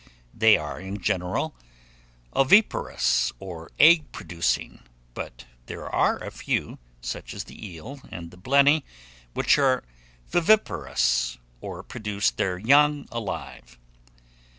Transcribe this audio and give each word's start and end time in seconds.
They 0.33 0.57
are 0.57 0.79
in 0.79 0.99
general 0.99 1.53
oviparous, 2.35 3.31
or 3.39 3.69
egg 3.77 4.11
producing; 4.11 4.81
but 5.13 5.45
there 5.67 5.87
are 5.87 6.17
a 6.17 6.31
few, 6.31 6.79
such 7.01 7.35
as 7.35 7.43
the 7.43 7.67
eel 7.69 8.01
and 8.09 8.31
the 8.31 8.37
blenny, 8.39 8.83
which 9.35 9.59
are 9.59 9.83
viviparous, 10.27 11.37
or 11.59 11.83
produce 11.83 12.31
their 12.31 12.57
young 12.57 13.07
alive. 13.11 13.77